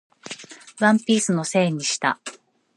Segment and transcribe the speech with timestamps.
[0.79, 2.19] ワンピースのせいにした